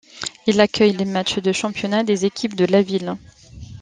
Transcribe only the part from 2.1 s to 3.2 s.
équipes de la ville.